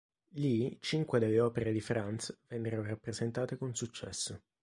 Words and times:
Lì, 0.29 0.75
cinque 0.81 1.19
delle 1.19 1.39
opere 1.39 1.71
di 1.71 1.79
Franz 1.79 2.35
vennero 2.47 2.81
rappresentate 2.81 3.55
con 3.55 3.75
successo. 3.75 4.41